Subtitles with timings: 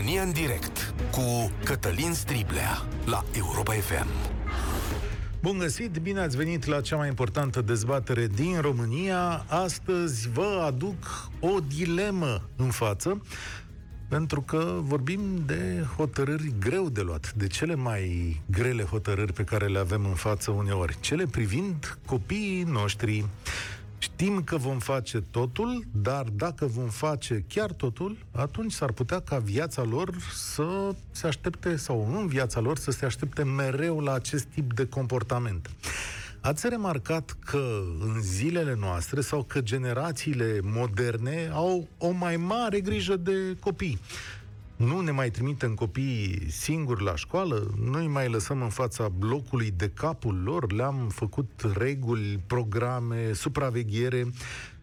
[0.00, 4.06] România în direct cu Cătălin Striblea la Europa FM.
[5.40, 9.44] Bun găsit, bine ați venit la cea mai importantă dezbatere din România.
[9.48, 13.22] Astăzi vă aduc o dilemă în față,
[14.08, 19.66] pentru că vorbim de hotărâri greu de luat, de cele mai grele hotărâri pe care
[19.66, 23.24] le avem în față uneori, cele privind copiii noștri.
[24.02, 29.38] Știm că vom face totul, dar dacă vom face chiar totul, atunci s-ar putea ca
[29.38, 34.44] viața lor să se aștepte, sau în viața lor să se aștepte mereu la acest
[34.44, 35.70] tip de comportament.
[36.40, 43.16] Ați remarcat că în zilele noastre sau că generațiile moderne au o mai mare grijă
[43.16, 44.00] de copii
[44.80, 49.72] nu ne mai trimitem copiii singuri la școală, nu îi mai lăsăm în fața blocului
[49.76, 54.30] de capul lor, le-am făcut reguli, programe, supraveghere?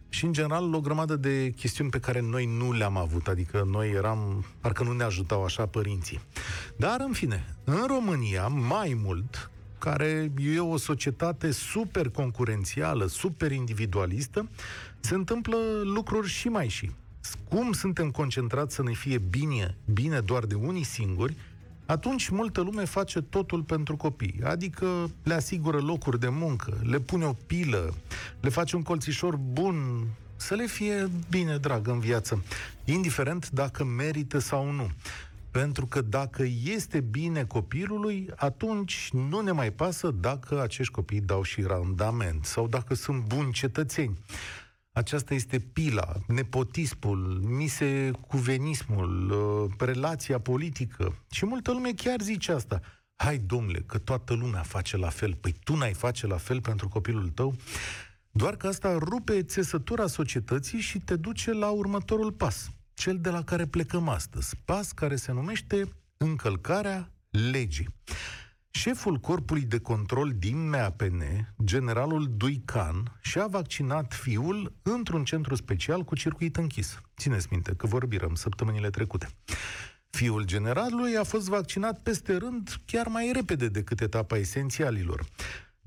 [0.08, 3.90] Și, în general, o grămadă de chestiuni pe care noi nu le-am avut, adică noi
[3.90, 6.20] eram, parcă nu ne ajutau așa părinții.
[6.76, 14.48] Dar, în fine, în România, mai mult, care e o societate super concurențială, super individualistă,
[15.00, 16.90] se întâmplă lucruri și mai și
[17.48, 21.36] cum suntem concentrați să ne fie bine, bine doar de unii singuri,
[21.86, 24.40] atunci multă lume face totul pentru copii.
[24.44, 27.94] Adică le asigură locuri de muncă, le pune o pilă,
[28.40, 30.06] le face un colțișor bun,
[30.36, 32.42] să le fie bine drag în viață,
[32.84, 34.90] indiferent dacă merită sau nu.
[35.50, 41.42] Pentru că dacă este bine copilului, atunci nu ne mai pasă dacă acești copii dau
[41.42, 44.18] și randament sau dacă sunt buni cetățeni.
[44.98, 51.24] Aceasta este pila, nepotismul, misecuvenismul, uh, relația politică.
[51.30, 52.80] Și multă lume chiar zice asta.
[53.16, 55.34] Hai, domnule, că toată lumea face la fel.
[55.34, 57.54] Păi tu n-ai face la fel pentru copilul tău?
[58.30, 63.42] Doar că asta rupe țesătura societății și te duce la următorul pas, cel de la
[63.42, 64.56] care plecăm astăzi.
[64.64, 67.88] Pas care se numește încălcarea legii.
[68.78, 71.22] Șeful Corpului de Control din MAPN,
[71.64, 77.00] generalul Duican, și-a vaccinat fiul într-un centru special cu circuit închis.
[77.16, 79.28] Țineți minte că vorbirăm săptămânile trecute.
[80.10, 85.24] Fiul generalului a fost vaccinat peste rând chiar mai repede decât etapa esențialilor.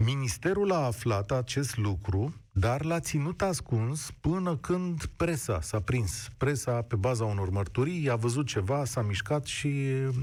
[0.03, 6.27] Ministerul a aflat acest lucru, dar l-a ținut ascuns până când presa s-a prins.
[6.37, 9.69] Presa, pe baza unor mărturii, a văzut ceva, s-a mișcat și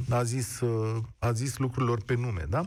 [0.08, 0.60] a zis,
[1.18, 2.66] a zis lucrurilor pe nume, da?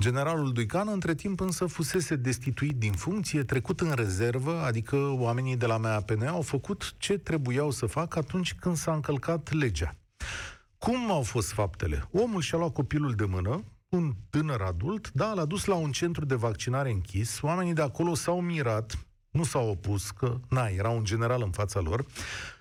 [0.00, 5.66] Generalul Duican, între timp, însă, fusese destituit din funcție, trecut în rezervă, adică oamenii de
[5.66, 9.96] la MAPN au făcut ce trebuiau să facă atunci când s-a încălcat legea.
[10.78, 12.08] Cum au fost faptele?
[12.12, 16.24] Omul și-a luat copilul de mână, un tânăr adult, da, l-a dus la un centru
[16.24, 21.04] de vaccinare închis, oamenii de acolo s-au mirat, nu s-au opus, că, na, era un
[21.04, 22.06] general în fața lor,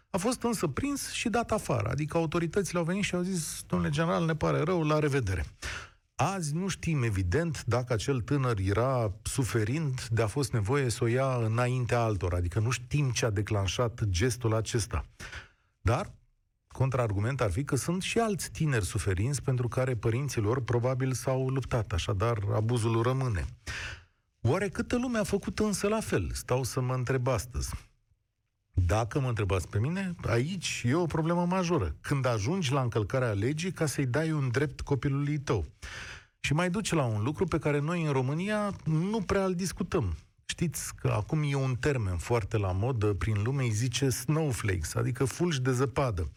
[0.10, 3.92] a fost însă prins și dat afară, adică autoritățile au venit și au zis, domnule
[3.92, 5.46] general, ne pare rău, la revedere.
[6.16, 11.08] Azi nu știm evident dacă acel tânăr era suferind de a fost nevoie să o
[11.08, 15.06] ia înaintea altor, adică nu știm ce a declanșat gestul acesta.
[15.82, 16.12] Dar
[16.72, 21.92] Contraargument ar fi că sunt și alți tineri suferinți pentru care părinților probabil s-au luptat,
[21.92, 23.46] așadar abuzul rămâne.
[24.42, 26.30] Oare câtă lume a făcut însă la fel?
[26.34, 27.74] Stau să mă întreb astăzi.
[28.74, 31.96] Dacă mă întrebați pe mine, aici e o problemă majoră.
[32.02, 35.66] Când ajungi la încălcarea legii ca să-i dai un drept copilului tău.
[36.40, 40.16] Și mai duce la un lucru pe care noi în România nu prea îl discutăm.
[40.52, 45.26] Știți că acum e un termen foarte la modă prin lume, îi zice snowflakes, adică
[45.26, 46.32] fulgi de zăpadă.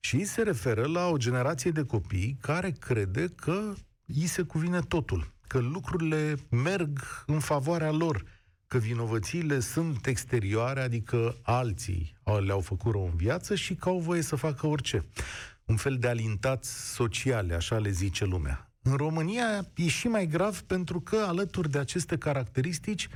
[0.00, 3.72] Și se referă la o generație de copii care crede că
[4.06, 8.24] îi se cuvine totul, că lucrurile merg în favoarea lor,
[8.66, 14.22] că vinovățiile sunt exterioare, adică alții le-au făcut rău în viață și că au voie
[14.22, 15.04] să facă orice.
[15.64, 18.68] Un fel de alintați sociale, așa le zice lumea.
[18.82, 23.08] În România e și mai grav pentru că alături de aceste caracteristici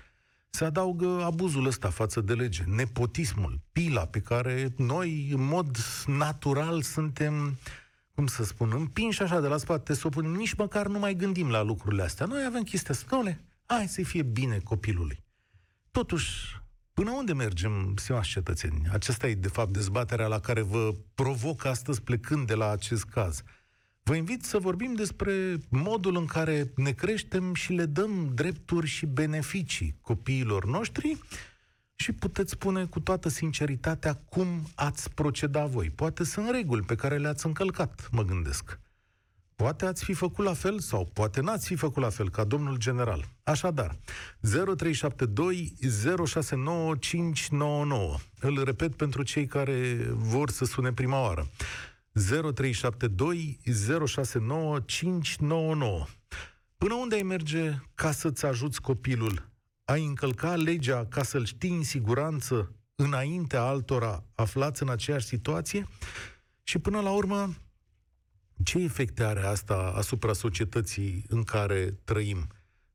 [0.58, 5.76] se adaugă abuzul ăsta față de lege, nepotismul, pila pe care noi, în mod
[6.06, 7.58] natural, suntem,
[8.14, 11.14] cum să spun, împinși așa de la spate, să o punem, nici măcar nu mai
[11.14, 12.26] gândim la lucrurile astea.
[12.26, 15.25] Noi avem chestia asta, domnule, hai să fie bine copilului.
[15.90, 16.61] Totuși,
[16.93, 18.88] până unde mergem, stimați cetățeni?
[18.93, 23.43] Aceasta e, de fapt, dezbaterea la care vă provoc astăzi plecând de la acest caz–
[24.08, 29.06] Vă invit să vorbim despre modul în care ne creștem și le dăm drepturi și
[29.06, 31.19] beneficii copiilor noștri
[31.94, 35.90] și puteți spune cu toată sinceritatea cum ați proceda voi.
[35.90, 38.78] Poate sunt reguli pe care le-ați încălcat, mă gândesc.
[39.56, 42.76] Poate ați fi făcut la fel sau poate n-ați fi făcut la fel ca domnul
[42.76, 43.25] general.
[43.44, 43.96] Așadar,
[44.40, 45.75] 0372
[46.26, 48.16] 069599.
[48.40, 51.49] Îl repet pentru cei care vor să sune prima oară.
[52.19, 53.61] 0372
[54.06, 56.06] 069 599.
[56.79, 59.50] Până unde ai merge ca să-ți ajuți copilul?
[59.85, 65.88] Ai încălca legea ca să-l știi în siguranță înaintea altora aflați în aceeași situație?
[66.62, 67.55] Și până la urmă,
[68.64, 72.47] ce efecte are asta asupra societății în care trăim?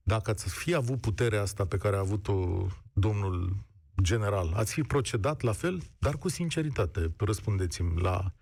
[0.03, 3.55] Dacă ați fi avut puterea asta pe care a avut-o domnul
[4.01, 7.13] general, ați fi procedat la fel, dar cu sinceritate.
[7.17, 8.33] Răspundeți-mi la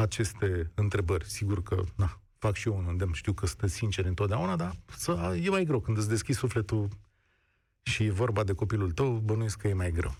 [0.00, 1.24] aceste întrebări.
[1.24, 5.38] Sigur că, na, fac și eu un îndemn, știu că sunteți sinceri întotdeauna, dar să,
[5.42, 6.88] e mai greu când îți deschizi sufletul
[7.82, 10.14] și e vorba de copilul tău, bănuiesc că e mai greu.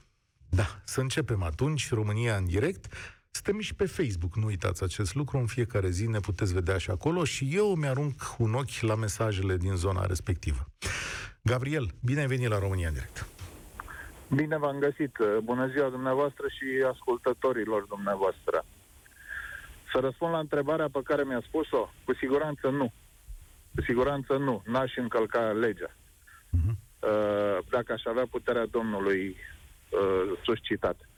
[0.49, 2.87] Da, să începem atunci, România în direct.
[3.31, 6.91] Suntem și pe Facebook, nu uitați acest lucru, în fiecare zi ne puteți vedea și
[6.91, 10.67] acolo și eu mi-arunc un ochi la mesajele din zona respectivă.
[11.43, 13.27] Gabriel, bine ai venit la România în direct.
[14.35, 15.17] Bine v-am găsit.
[15.43, 18.65] Bună ziua dumneavoastră și ascultătorilor dumneavoastră.
[19.93, 22.93] Să răspund la întrebarea pe care mi-a spus-o, cu siguranță nu.
[23.75, 24.63] Cu siguranță nu.
[24.65, 25.91] N-aș încălca legea.
[25.91, 26.75] Uh-huh.
[27.71, 29.37] Dacă aș avea puterea Domnului
[29.91, 31.09] uh, suscitat.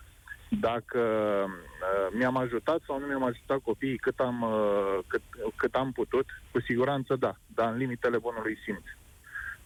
[0.51, 1.01] Dacă
[1.49, 5.23] uh, mi-am ajutat sau nu mi-am ajutat copiii cât am, uh, cât,
[5.57, 8.85] cât am putut, cu siguranță da, dar în limitele bunului simț.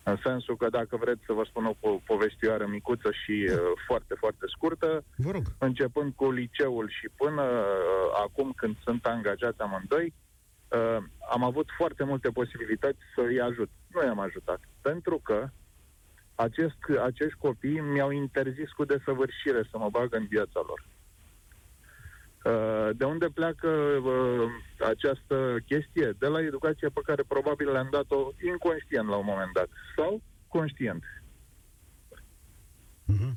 [0.06, 4.15] În sensul că dacă vreți să vă spun o po- povestioară micuță și uh, foarte,
[4.15, 5.43] foarte scurtă, Vă rog.
[5.59, 10.12] începând cu liceul și până uh, acum când sunt angajați amândoi,
[10.69, 10.97] uh,
[11.31, 13.71] am avut foarte multe posibilități să îi ajut.
[13.87, 14.61] Nu i-am ajutat.
[14.83, 15.49] Pentru că
[16.35, 20.85] acest, acești copii mi-au interzis cu desăvârșire să mă bag în viața lor.
[22.44, 24.50] Uh, de unde pleacă uh,
[24.81, 26.14] această chestie?
[26.19, 29.69] De la educația pe care probabil le-am dat-o inconștient la un moment dat.
[29.96, 31.05] Sau conștient.
[33.12, 33.32] Uh-huh.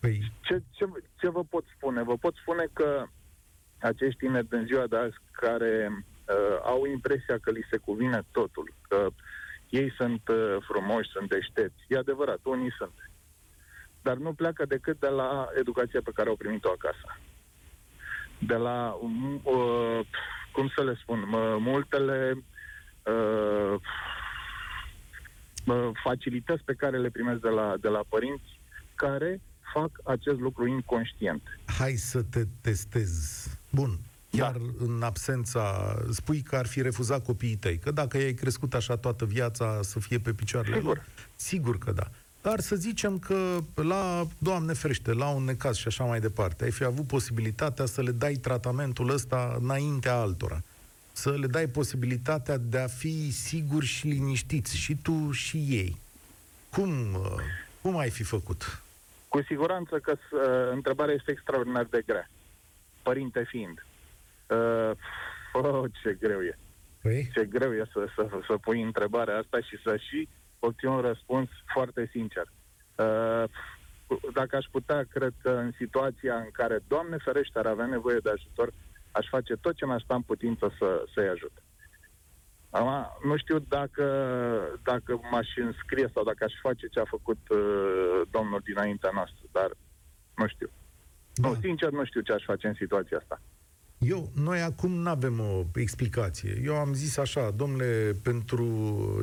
[0.00, 0.32] Păi...
[0.40, 0.84] Ce, ce,
[1.16, 2.02] ce vă pot spune?
[2.02, 3.06] Vă pot spune că
[3.80, 8.74] acești tineri din ziua de azi care uh, au impresia că li se cuvine totul,
[8.88, 9.08] că
[9.68, 11.84] ei sunt uh, frumoși, sunt deștepți.
[11.88, 13.10] E adevărat, unii sunt.
[14.02, 17.18] Dar nu pleacă decât de la educația pe care au primit-o acasă.
[18.46, 20.00] De la, uh,
[20.52, 21.24] cum să le spun,
[21.58, 22.44] multele
[23.02, 23.80] uh,
[26.02, 28.60] facilități pe care le primesc de la, de la părinți
[28.94, 29.40] care
[29.72, 31.42] fac acest lucru inconștient.
[31.78, 33.46] Hai să te testez.
[33.70, 33.98] Bun,
[34.30, 34.84] iar da.
[34.84, 39.24] în absența, spui că ar fi refuzat copiii tăi, că dacă i-ai crescut așa toată
[39.24, 40.96] viața să fie pe picioarele Sigur.
[40.96, 42.10] lor, sigur că da.
[42.42, 46.70] Dar să zicem că la, Doamne ferește, la un necaz și așa mai departe, ai
[46.70, 50.62] fi avut posibilitatea să le dai tratamentul ăsta înaintea altora.
[51.12, 55.96] Să le dai posibilitatea de a fi siguri și liniștiți, și tu și ei.
[56.70, 56.92] Cum,
[57.82, 58.82] cum ai fi făcut?
[59.28, 60.40] Cu siguranță că uh,
[60.72, 62.30] întrebarea este extraordinar de grea,
[63.02, 63.84] părinte fiind.
[64.46, 64.90] Uh,
[65.62, 66.58] oh, ce greu e.
[67.02, 67.30] Păi?
[67.34, 70.28] Ce greu e să, să, să pui întrebarea asta și să și
[70.60, 72.46] obții un răspuns foarte sincer.
[72.96, 73.44] Uh,
[74.34, 78.30] dacă aș putea, cred că în situația în care, Doamne ferește, ar avea nevoie de
[78.30, 78.72] ajutor,
[79.10, 81.52] aș face tot ce mi-aș sta în putință să, să-i ajut.
[82.70, 84.04] Acum, nu știu dacă,
[84.82, 89.70] dacă m-aș înscrie sau dacă aș face ce a făcut uh, domnul dinaintea noastră, dar
[90.36, 90.70] nu știu.
[91.34, 91.48] Da.
[91.48, 93.40] Nu, sincer, nu știu ce aș face în situația asta.
[94.06, 96.60] Eu, noi acum nu avem o explicație.
[96.64, 98.66] Eu am zis așa, domnule, pentru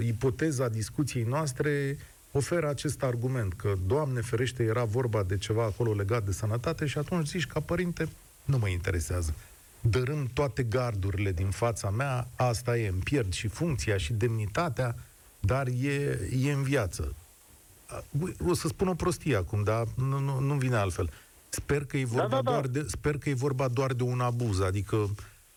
[0.05, 1.97] ipoteza discuției noastre,
[2.31, 6.97] oferă acest argument, că, Doamne ferește, era vorba de ceva acolo legat de sănătate și
[6.97, 8.09] atunci zici, ca părinte,
[8.45, 9.33] nu mă interesează.
[9.81, 14.95] Dărâm toate gardurile din fața mea, asta e, îmi pierd și funcția și demnitatea,
[15.39, 17.15] dar e, e în viață.
[18.47, 21.09] O să spun o prostie acum, dar nu, nu, nu vine altfel.
[21.57, 22.51] Sper că, e vorba da, da, da.
[22.51, 25.09] Doar de, sper că e vorba doar de un abuz, adică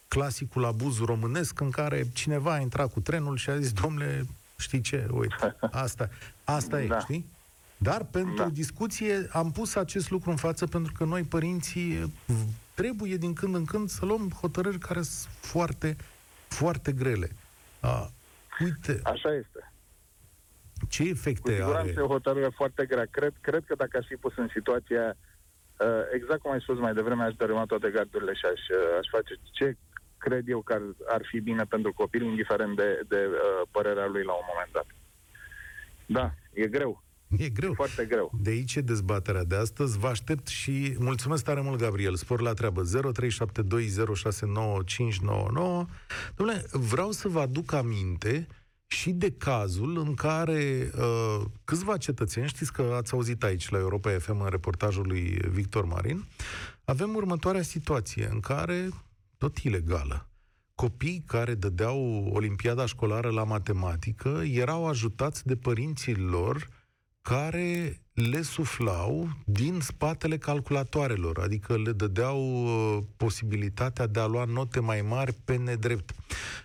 [0.09, 4.27] clasicul abuz românesc în care cineva a intrat cu trenul și a zis, domnule,
[4.59, 6.09] știi ce, uite, asta,
[6.45, 6.99] asta e, da.
[6.99, 7.27] știi?
[7.77, 8.49] Dar pentru da.
[8.49, 12.13] discuție am pus acest lucru în față pentru că noi, părinții,
[12.75, 15.97] trebuie din când în când să luăm hotărâri care sunt foarte,
[16.49, 17.31] foarte grele.
[17.81, 18.13] A,
[18.61, 19.01] uite.
[19.03, 19.73] Așa este.
[20.89, 21.95] Ce efecte Cu are?
[21.97, 23.07] e o hotărâre foarte grea.
[23.11, 25.17] Cred, cred că dacă aș fi pus în situația Uh,
[26.13, 29.35] exact cum ai spus mai devreme, aș dărâma toate gardurile și aș, uh, aș face
[29.53, 29.77] ce
[30.19, 34.25] cred eu că ar, ar fi bine pentru copil, indiferent de, de uh, părerea lui
[34.25, 34.87] la un moment dat.
[36.07, 37.03] Da, e greu.
[37.39, 37.73] E greu.
[37.73, 38.31] Foarte greu.
[38.43, 39.99] De aici e dezbaterea de astăzi.
[39.99, 42.15] Vă aștept și mulțumesc tare mult, Gabriel.
[42.15, 42.83] Spor la treabă.
[42.83, 42.89] 0372069599.
[46.31, 48.47] Dom'le, vreau să vă aduc aminte
[48.93, 54.11] și de cazul în care uh, câțiva cetățeni, știți că ați auzit aici la Europa
[54.19, 56.25] FM în reportajul lui Victor Marin,
[56.85, 58.89] avem următoarea situație în care,
[59.39, 60.29] tot ilegală,
[60.75, 66.69] copii care dădeau Olimpiada școlară la matematică erau ajutați de părinții lor
[67.31, 74.81] care le suflau din spatele calculatoarelor, adică le dădeau uh, posibilitatea de a lua note
[74.81, 76.15] mai mari pe nedrept.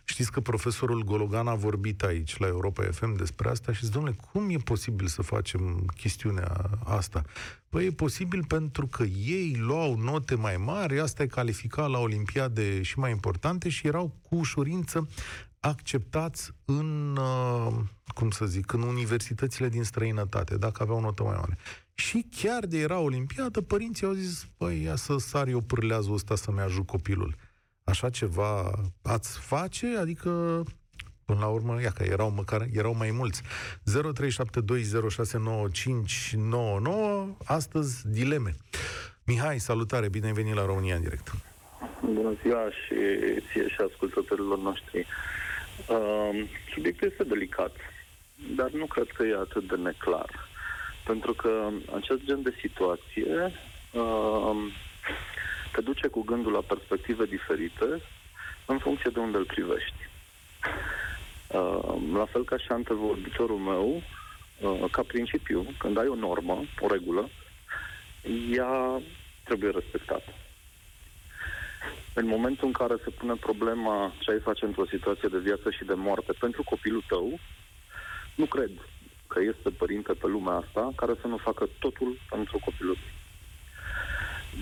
[0.04, 4.16] Știți că profesorul Gologan a vorbit aici la Europa FM despre asta și zice, domnule,
[4.32, 7.24] cum e posibil să facem chestiunea asta?
[7.70, 12.82] Păi e posibil pentru că ei luau note mai mari, asta e calificat la olimpiade
[12.82, 15.10] și mai importante și erau cu ușurință
[15.66, 17.74] acceptați în, uh,
[18.14, 21.58] cum să zic, în universitățile din străinătate, dacă aveau o notă mai mare.
[21.94, 26.36] Și chiar de era olimpiadă, părinții au zis, băi, ia să sar eu pârleazul ăsta
[26.36, 27.36] să-mi ajut copilul.
[27.84, 29.98] Așa ceva ați face?
[30.00, 30.64] Adică,
[31.26, 33.42] până la urmă, ia că erau măcar, erau mai mulți.
[33.42, 33.48] 0372069599,
[37.46, 38.56] astăzi dileme.
[39.24, 41.32] Mihai, salutare, bine ai venit la România în direct.
[42.02, 42.96] Bună ziua și
[43.52, 45.06] ție și ascultătorilor noștri.
[45.88, 47.76] Uh, subiectul este delicat,
[48.56, 50.30] dar nu cred că e atât de neclar.
[51.06, 53.52] Pentru că acest gen de situație
[53.92, 54.74] uh,
[55.72, 58.02] te duce cu gândul la perspective diferite
[58.66, 60.10] în funcție de unde îl privești.
[61.48, 64.02] Uh, la fel ca și antevorbitorul meu,
[64.62, 67.30] uh, ca principiu, când ai o normă, o regulă,
[68.52, 69.02] ea
[69.44, 70.34] trebuie respectată.
[72.18, 75.84] În momentul în care se pune problema ce ai face într-o situație de viață și
[75.84, 77.40] de moarte pentru copilul tău,
[78.36, 78.72] nu cred
[79.28, 83.14] că este părinte pe lumea asta care să nu facă totul pentru copilul tău.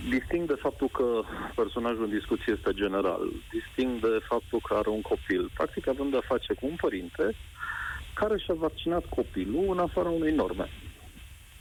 [0.10, 1.24] Disting de faptul că
[1.56, 5.52] personajul în discuție este general, disting de faptul că are un copil.
[5.54, 7.36] Practic avem de-a face cu un părinte
[8.14, 10.70] care și-a vaccinat copilul în afara unei norme.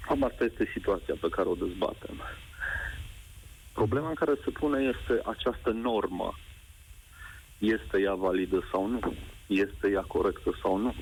[0.06, 2.22] Cam asta este situația pe care o dezbatem.
[3.72, 6.34] Problema în care se pune este această normă.
[7.58, 9.14] Este ea validă sau nu?
[9.46, 10.94] Este ea corectă sau nu?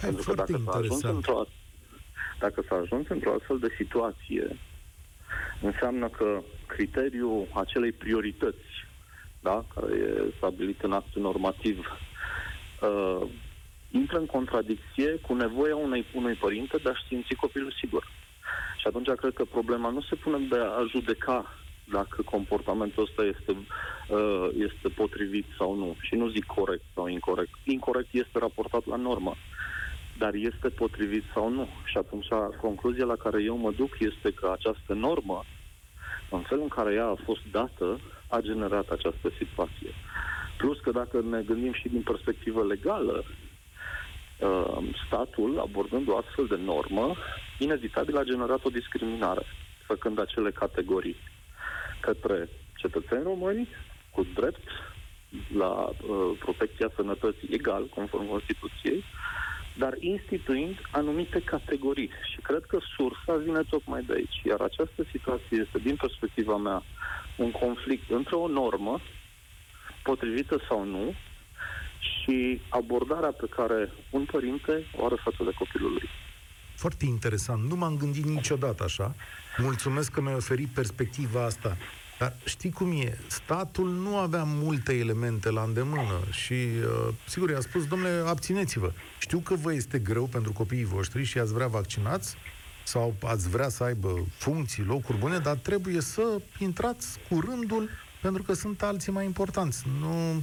[0.00, 1.46] Hai, Pentru că dacă s-a ajuns într-o
[2.38, 4.58] dacă s-a ajuns într-o astfel de situație,
[5.60, 8.68] înseamnă că criteriul acelei priorități,
[9.40, 11.78] da, care e stabilit în actul normativ,
[12.80, 13.28] uh,
[13.90, 18.10] intră în contradicție cu nevoia unei, unui părinte de a-și simți copilul sigur.
[18.76, 23.56] Și atunci cred că problema nu se pune de a judeca dacă comportamentul ăsta este,
[24.08, 25.96] uh, este potrivit sau nu.
[26.00, 27.50] Și nu zic corect sau incorrect.
[27.64, 29.34] Incorrect este raportat la normă,
[30.18, 31.68] dar este potrivit sau nu.
[31.84, 32.26] Și atunci
[32.60, 35.44] concluzia la care eu mă duc este că această normă,
[36.30, 39.90] în felul în care ea a fost dată, a generat această situație.
[40.56, 43.24] Plus că dacă ne gândim și din perspectivă legală,
[44.40, 47.16] uh, statul, abordând o astfel de normă,
[47.58, 49.42] inevitabil a generat o discriminare,
[49.86, 51.16] făcând acele categorii
[52.06, 53.68] către cetățeni români
[54.10, 54.66] cu drept
[55.56, 55.94] la uh,
[56.38, 59.04] protecția sănătății egal, conform Constituției,
[59.78, 62.10] dar instituind anumite categorii.
[62.32, 64.40] Și cred că sursa vine tocmai de aici.
[64.44, 66.82] Iar această situație este, din perspectiva mea,
[67.36, 69.00] un conflict între o normă,
[70.02, 71.14] potrivită sau nu,
[71.98, 76.08] și abordarea pe care un părinte o are față de copilul lui.
[76.76, 77.68] Foarte interesant.
[77.68, 79.14] Nu m-am gândit niciodată așa.
[79.56, 81.76] Mulțumesc că mi-ai oferit perspectiva asta.
[82.18, 83.18] Dar știi cum e?
[83.26, 88.92] Statul nu avea multe elemente la îndemână și, uh, sigur, i-a spus, domnule, abțineți-vă.
[89.18, 92.36] Știu că vă este greu pentru copiii voștri și ați vrea vaccinați
[92.84, 97.88] sau ați vrea să aibă funcții, locuri bune, dar trebuie să intrați cu rândul
[98.20, 99.84] pentru că sunt alții mai importanți.
[100.00, 100.42] Nu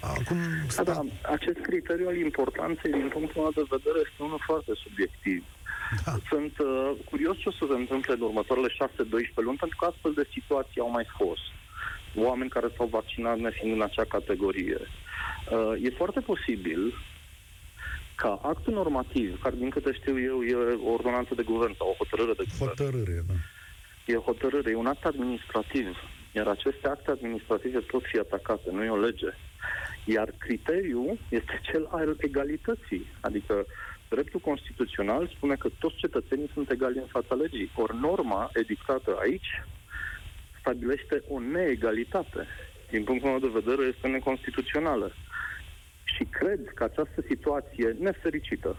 [0.00, 0.38] Acum,
[0.76, 5.44] da, da, acest criteriu al importanței, din punctul meu de vedere, este unul foarte subiectiv.
[6.04, 6.12] Da.
[6.28, 8.72] Sunt uh, curios ce o să se întâmple în următoarele 6-12
[9.34, 11.46] luni, pentru că astfel de situații au mai fost.
[12.14, 14.80] Oameni care s-au vaccinat nefiind în acea categorie.
[14.80, 16.94] Uh, e foarte posibil
[18.14, 21.96] ca actul normativ, care din câte știu eu e o ordonanță de guvern sau o
[22.04, 22.70] hotărâre de guvern.
[22.76, 23.34] Hotărâre, da.
[24.06, 25.96] E o hotărâre, e un act administrativ.
[26.32, 29.36] Iar aceste acte administrative pot fi atacate, nu e o lege.
[30.04, 33.06] Iar criteriul este cel al egalității.
[33.20, 33.66] Adică
[34.08, 37.70] dreptul constituțional spune că toți cetățenii sunt egali în fața legii.
[37.74, 39.62] Ori norma edictată aici
[40.60, 42.46] stabilește o neegalitate.
[42.90, 45.12] Din punctul meu de vedere, este neconstituțională.
[46.04, 48.76] Și cred că această situație nefericită,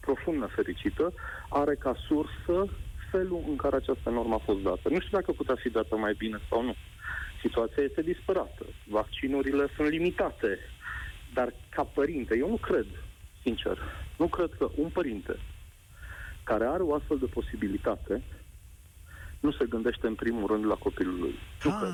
[0.00, 1.12] profund nefericită,
[1.48, 2.72] are ca sursă
[3.10, 4.88] felul în care această normă a fost dată.
[4.88, 6.74] Nu știu dacă putea fi dată mai bine sau nu.
[7.40, 8.66] Situația este disperată.
[8.86, 10.58] Vaccinurile sunt limitate.
[11.34, 12.86] Dar ca părinte, eu nu cred,
[13.42, 13.78] sincer,
[14.18, 15.36] nu cred că un părinte
[16.42, 18.22] care are o astfel de posibilitate
[19.40, 21.34] nu se gândește în primul rând la copilul lui.
[21.64, 21.92] Nu ah, cred.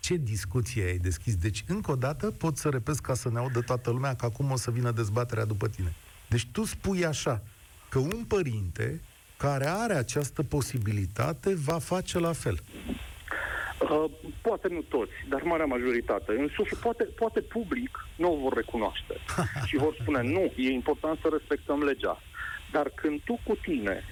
[0.00, 1.36] ce discuție ai deschis?
[1.36, 4.50] Deci, încă o dată, pot să repet ca să ne audă toată lumea că acum
[4.50, 5.94] o să vină dezbaterea după tine.
[6.28, 7.42] Deci tu spui așa,
[7.88, 9.00] că un părinte
[9.36, 12.58] care are această posibilitate va face la fel.
[13.80, 14.04] Uh,
[14.42, 16.32] poate nu toți, dar marea majoritate.
[16.32, 19.14] În suflet, poate, poate public nu o vor recunoaște
[19.68, 22.22] și vor spune nu, e important să respectăm legea.
[22.72, 24.04] Dar când tu cu tine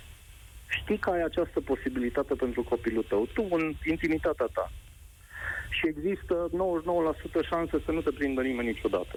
[0.69, 4.73] știi că ai această posibilitate pentru copilul tău, tu în intimitatea ta,
[5.71, 6.51] și există
[7.43, 9.17] 99% șanse să nu te prindă nimeni niciodată.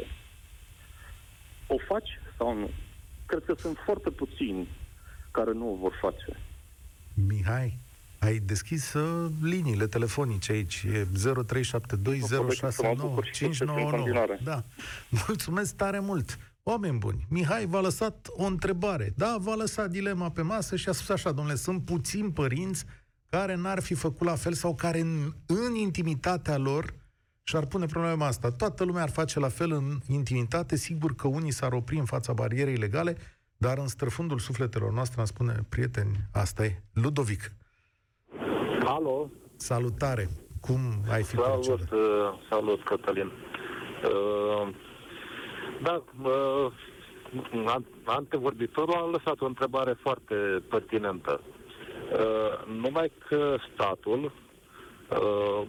[1.68, 2.70] O faci sau nu?
[3.25, 4.68] Cred că sunt foarte puțini
[5.32, 6.39] care nu o vor face.
[7.27, 7.77] Mihai,
[8.20, 10.86] ai deschis uh, liniile telefonice aici.
[10.88, 11.08] E 0372069599.
[14.44, 14.64] Da.
[15.28, 16.38] Mulțumesc tare mult.
[16.64, 19.14] Oameni buni, Mihai v-a lăsat o întrebare.
[19.16, 22.86] Da, v-a lăsat dilema pe masă și a spus așa, domnule, sunt puțini părinți
[23.30, 26.94] care n-ar fi făcut la fel sau care în, în intimitatea lor
[27.44, 28.52] și-ar pune problema asta.
[28.52, 32.34] Toată lumea ar face la fel în intimitate, sigur că unii s-ar opri în fața
[32.34, 33.18] barierei legale,
[33.58, 36.82] dar în străfundul sufletelor noastre, îmi spune, prieteni, asta e.
[36.94, 37.52] Ludovic.
[38.89, 39.29] Alo.
[39.55, 40.29] Salutare.
[40.62, 40.79] Cum
[41.12, 42.00] ai fi Salut, uh,
[42.50, 43.31] salut Cătălin.
[44.03, 44.67] Uh,
[45.84, 46.72] da, uh,
[48.05, 50.36] antevorbitorul a lăsat o întrebare foarte
[50.69, 51.41] pertinentă.
[52.12, 54.31] Uh, numai că statul,
[55.10, 55.62] uh,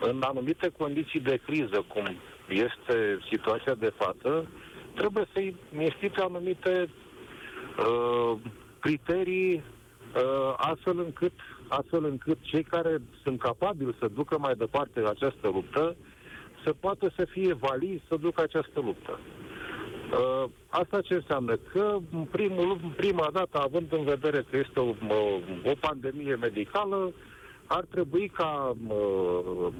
[0.00, 2.16] în anumite condiții de criză, cum
[2.48, 4.46] este situația de față,
[4.94, 6.88] trebuie să-i instituie anumite
[7.78, 8.38] uh,
[8.80, 11.32] criterii uh, astfel încât
[11.78, 15.96] astfel încât cei care sunt capabili să ducă mai departe această luptă
[16.64, 19.18] să poată să fie valizi să ducă această luptă.
[20.12, 21.56] Uh, asta ce înseamnă?
[21.72, 24.94] Că în, primul, în prima dată, având în vedere că este o,
[25.64, 27.12] o pandemie medicală,
[27.66, 29.72] ar trebui ca uh,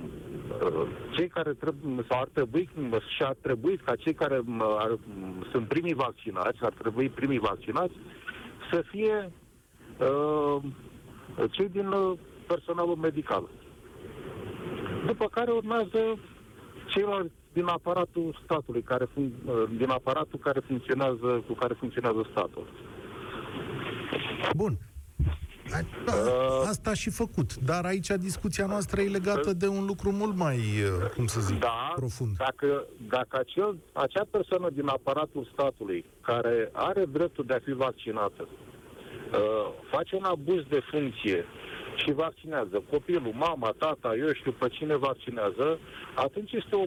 [1.10, 2.68] cei care trebuie, sau ar trebui
[3.16, 4.40] și ar trebui ca cei care
[4.78, 4.98] ar,
[5.50, 7.94] sunt primii vaccinați, ar trebui primii vaccinați,
[8.70, 9.32] să fie
[9.98, 10.62] uh,
[11.50, 13.48] cei din uh, personalul medical.
[15.06, 16.18] După care urmează
[16.86, 22.66] ceilalți din aparatul statului, care fun- uh, din aparatul care funcționează, cu care funcționează statul.
[24.56, 24.78] Bun.
[26.04, 26.14] Da,
[26.68, 30.56] asta a și făcut, dar aici discuția noastră e legată de un lucru mult mai,
[30.56, 32.36] uh, cum să zic, da, profund.
[32.36, 38.42] Dacă, dacă acel, acea persoană din aparatul statului care are dreptul de a fi vaccinată
[38.48, 38.71] uh,
[39.90, 41.44] face un abuz de funcție
[41.96, 45.78] și vaccinează copilul, mama, tata, eu știu pe cine vaccinează,
[46.14, 46.84] atunci este o,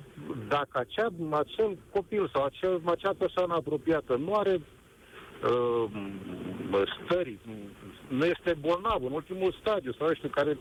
[0.48, 4.62] dacă acea, acel copil sau acel, acea persoană apropiată nu are
[5.44, 5.90] uh,
[7.04, 7.38] stări,
[8.08, 10.58] nu este bolnav în ultimul stadiu sau știu, care,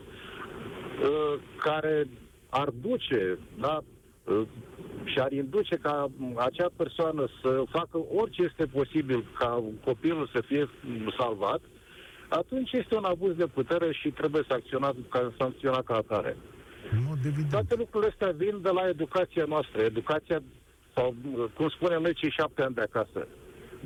[1.01, 2.07] uh, care
[2.49, 3.79] ar duce, da,
[4.23, 4.41] uh,
[5.03, 10.69] și ar induce ca acea persoană să facă orice este posibil ca copilul să fie
[11.17, 11.61] salvat,
[12.29, 16.37] atunci este un abuz de putere și trebuie să acționa ca, sancționa ca atare.
[17.49, 19.81] Toate lucrurile astea vin de la educația noastră.
[19.81, 20.41] Educația,
[20.93, 21.15] sau
[21.55, 23.27] cum spunem noi, cei șapte ani de acasă.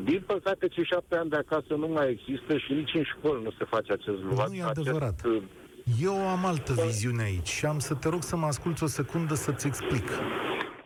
[0.04, 3.52] Din păcate, cei șapte ani de acasă nu mai există și nici în școli nu
[3.58, 4.46] se face acest lucru.
[4.50, 5.20] Nu e adevărat.
[5.24, 5.44] Acest,
[6.02, 9.34] Eu am altă viziune aici și am să te rog să mă asculți o secundă
[9.34, 10.08] să-ți explic.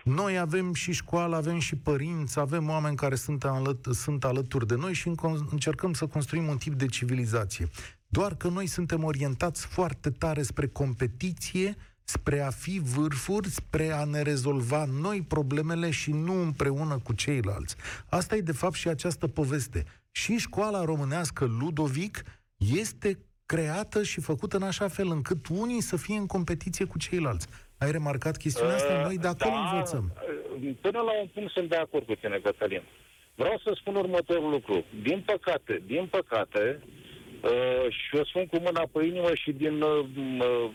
[0.03, 4.75] Noi avem și școală, avem și părinți, avem oameni care sunt, alăt- sunt alături de
[4.75, 5.11] noi și
[5.51, 7.69] încercăm să construim un tip de civilizație.
[8.07, 14.03] Doar că noi suntem orientați foarte tare spre competiție, spre a fi vârfuri, spre a
[14.03, 17.75] ne rezolva noi problemele și nu împreună cu ceilalți.
[18.09, 19.85] Asta e de fapt și această poveste.
[20.11, 22.23] Și școala românească Ludovic
[22.55, 27.47] este creată și făcută în așa fel încât unii să fie în competiție cu ceilalți.
[27.83, 29.01] Ai remarcat chestiunea asta?
[29.01, 30.05] Noi de acolo da, învățăm.
[30.81, 32.83] Până la un punct sunt de acord cu tine, Cătălin.
[33.35, 34.85] Vreau să spun următorul lucru.
[35.01, 36.79] Din păcate, din păcate,
[37.43, 39.81] uh, și o spun cu mâna pe inimă și din...
[39.81, 40.05] Uh,
[40.39, 40.69] uh,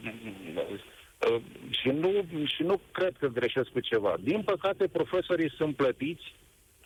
[1.31, 1.41] uh,
[1.71, 2.11] și, nu,
[2.45, 4.15] și nu cred că greșesc cu ceva.
[4.21, 6.35] Din păcate, profesorii sunt plătiți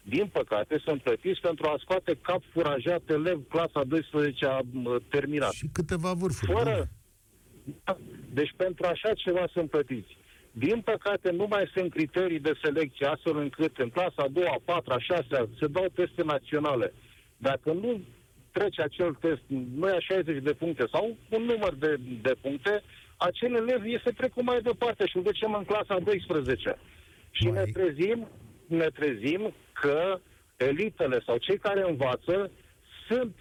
[0.02, 4.60] din păcate, sunt plătiți pentru a scoate cap furajat elev clasa 12 a
[5.08, 5.52] terminat.
[5.52, 6.52] Și câteva vârfuri.
[6.52, 6.88] Fără,
[8.32, 10.16] deci pentru așa ceva sunt plătiți.
[10.50, 14.62] Din păcate, nu mai sunt criterii de selecție, astfel încât în clasa a doua, a
[14.64, 16.92] patra, a șasea, se dau teste naționale.
[17.36, 18.00] Dacă nu
[18.52, 19.42] trece acel test,
[19.76, 22.82] nu ia 60 de puncte sau un număr de, de puncte,
[23.16, 26.78] acel elev este trecut mai departe și îl ducem în clasa 12.
[27.30, 27.52] Și mai...
[27.52, 28.28] ne trezim,
[28.66, 30.20] ne trezim că
[30.56, 32.50] elitele sau cei care învață
[33.08, 33.34] sunt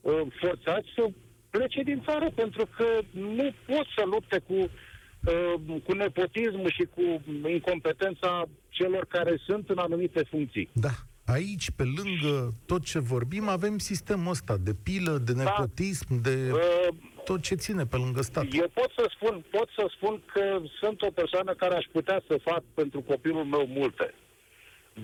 [0.00, 1.08] uh, forțați să
[1.54, 7.04] plece din țară, pentru că nu pot să lupte cu uh, cu nepotism și cu
[7.48, 8.30] incompetența
[8.68, 10.68] celor care sunt în anumite funcții.
[10.72, 10.94] Da.
[11.26, 15.42] Aici, pe lângă tot ce vorbim, avem sistemul ăsta de pilă, de Da.
[15.42, 18.46] nepotism, de Uh, tot ce ține pe lângă stat.
[18.52, 22.40] Eu pot să spun, pot să spun că sunt o persoană care aș putea să
[22.42, 24.14] fac pentru copilul meu multe.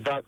[0.01, 0.23] Dar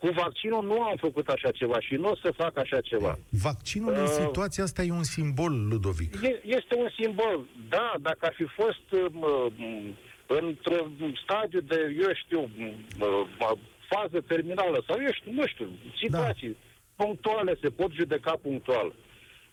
[0.00, 3.18] cu vaccinul nu am făcut așa ceva și nu o să fac așa ceva.
[3.28, 6.14] Vaccinul în Uh, situația asta e un simbol, Ludovic.
[6.22, 7.44] E- Este un simbol.
[7.68, 12.50] Da, dacă ar fi fost mă, m, într-un stadiu de, eu știu,
[12.98, 13.56] mă, mă,
[13.88, 15.68] fază terminală sau eu știu, nu știu,
[16.02, 16.48] situații
[16.96, 17.04] da.
[17.04, 18.94] punctuale, se pot judeca punctual.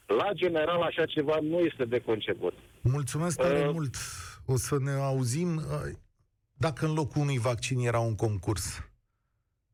[0.06, 2.54] La general, așa ceva nu este de conceput.
[2.82, 3.96] Mulțumesc tare Uh, mult.
[4.46, 5.64] O să ne auzim uh,
[6.54, 8.87] dacă în locul unui vaccin era un concurs.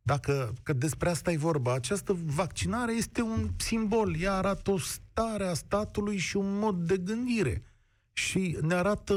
[0.05, 5.45] Dacă, că despre asta e vorba, această vaccinare este un simbol, ea arată o stare
[5.45, 7.63] a statului și un mod de gândire.
[8.13, 9.13] Și ne arată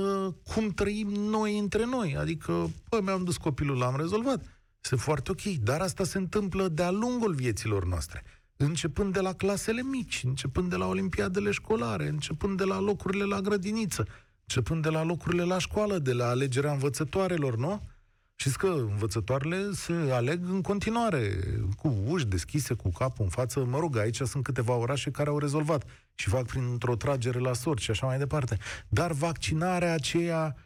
[0.54, 2.16] cum trăim noi între noi.
[2.16, 4.44] Adică, bă, mi-am dus copilul, l-am rezolvat.
[4.80, 8.22] Sunt foarte ok, dar asta se întâmplă de-a lungul vieților noastre.
[8.56, 13.40] Începând de la clasele mici, începând de la olimpiadele școlare, începând de la locurile la
[13.40, 14.06] grădiniță,
[14.40, 17.82] începând de la locurile la școală, de la alegerea învățătoarelor, nu?
[18.38, 21.38] Știți că învățătoarele se aleg în continuare,
[21.76, 23.64] cu uși deschise, cu capul în față.
[23.64, 27.80] Mă rog, aici sunt câteva orașe care au rezolvat și fac printr-o tragere la sort
[27.80, 28.58] și așa mai departe.
[28.88, 30.56] Dar vaccinarea aceea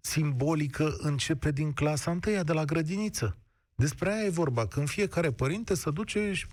[0.00, 3.36] simbolică începe din clasa întâia, de la grădiniță.
[3.74, 6.46] Despre aia e vorba, când fiecare părinte se duce și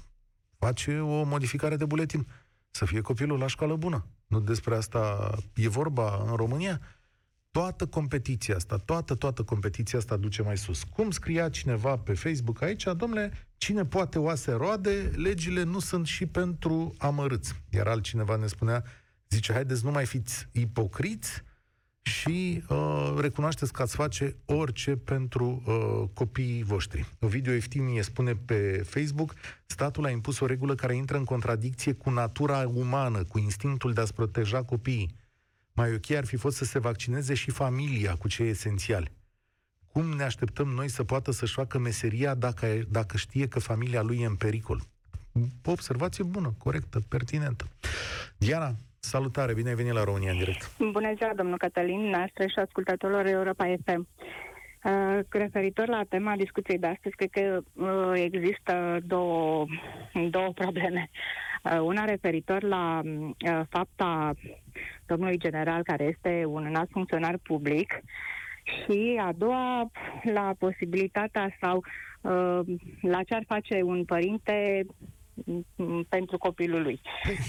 [0.57, 2.27] face o modificare de buletin.
[2.71, 4.05] Să fie copilul la școală bună.
[4.27, 6.81] Nu despre asta e vorba în România?
[7.53, 10.83] Toată competiția asta, toată, toată competiția asta duce mai sus.
[10.83, 16.25] Cum scria cineva pe Facebook aici, domnule, cine poate oase roade, legile nu sunt și
[16.25, 17.61] pentru amărâți.
[17.69, 18.83] Iar altcineva ne spunea,
[19.29, 21.43] zice, haideți, nu mai fiți ipocriți
[22.01, 27.05] și uh, recunoașteți că ați face orice pentru uh, copiii voștri.
[27.19, 29.33] Ovidiu Eftimie spune pe Facebook,
[29.65, 34.01] statul a impus o regulă care intră în contradicție cu natura umană, cu instinctul de
[34.01, 35.21] a-ți proteja copiii.
[35.75, 39.11] Mai ok ar fi fost să se vaccineze și familia cu cei esențiali.
[39.91, 44.19] Cum ne așteptăm noi să poată să-și facă meseria dacă, dacă știe că familia lui
[44.21, 44.81] e în pericol?
[45.65, 47.67] O observație bună, corectă, pertinentă.
[48.37, 50.77] Diana, salutare, bine ai venit la România în direct.
[50.77, 54.07] Bună ziua, domnul Cătălin, noastră și ascultătorilor Europa FM.
[54.83, 59.65] Uh, referitor la tema discuției de astăzi, cred că uh, există două,
[60.29, 61.09] două probleme.
[61.63, 64.33] Uh, una referitor la uh, fapta
[65.05, 68.03] domnului general, care este un înalt funcționar public,
[68.63, 69.91] și a doua,
[70.23, 71.83] la posibilitatea sau
[72.21, 72.59] uh,
[73.01, 74.85] la ce ar face un părinte
[75.75, 77.01] mm, pentru copilul lui.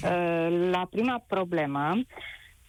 [0.03, 2.01] Uh, la prima problemă,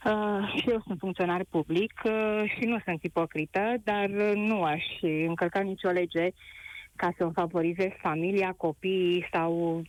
[0.06, 4.84] Uh, și eu sunt funcționar public uh, și nu sunt ipocrită, dar uh, nu aș
[5.28, 6.30] încălca nicio lege
[6.96, 9.82] ca să îmi favorizez familia, copiii sau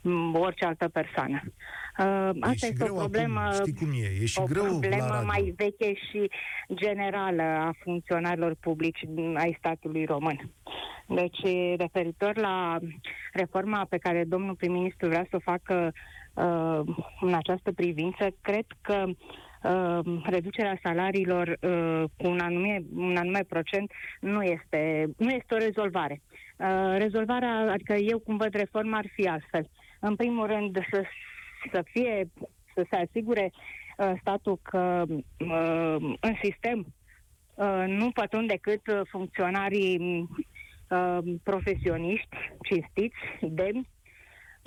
[0.00, 1.42] mm, orice altă persoană.
[1.98, 4.44] Uh, E asta și este greu o problemă, acum, știi cum e, e și o
[4.44, 5.26] greu la problemă radio.
[5.26, 6.30] mai veche și
[6.74, 10.50] generală a funcționarilor publici mm, ai statului român.
[11.08, 11.40] Deci,
[11.76, 12.78] referitor la
[13.32, 16.15] reforma pe care domnul prim-ministru vrea să o facă uh,
[17.20, 23.92] în această privință, cred că uh, reducerea salariilor uh, cu un anume, un anume procent
[24.20, 26.20] nu este, nu este o rezolvare.
[26.56, 29.70] Uh, rezolvarea, adică eu cum văd reforma ar fi altfel.
[30.00, 31.02] În primul rând să,
[31.72, 32.28] să fie,
[32.74, 33.52] să se asigure
[33.96, 36.86] uh, statul că uh, în sistem
[37.54, 40.28] uh, nu pătrund decât uh, funcționarii
[40.90, 43.88] uh, profesioniști, cinstiți, demni,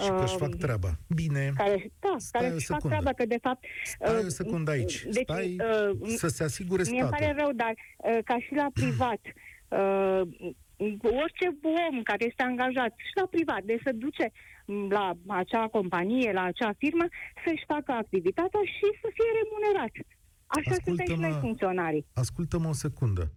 [0.04, 0.90] Și că își uh, fac treaba.
[1.16, 2.96] Bine, care, da, Stai care o își fac secundă.
[2.96, 3.66] treaba, că de fapt...
[3.84, 5.04] stai o uh, secundă aici.
[5.04, 5.56] Deci, Stai
[6.00, 7.42] uh, să se asigure Mie îmi pare statul.
[7.42, 9.22] rău, dar uh, ca și la privat,
[9.68, 10.22] uh,
[11.24, 11.48] orice
[11.90, 14.32] om care este angajat și la privat, de să duce
[14.90, 17.06] la acea companie, la acea firmă,
[17.46, 19.94] să-și facă activitatea și să fie remunerat.
[20.58, 21.40] Așa suntem și noi Ascultă-mă.
[21.46, 22.06] funcționarii.
[22.14, 23.32] Ascultă-mă o secundă.